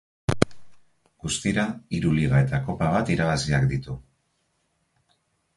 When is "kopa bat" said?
2.71-3.15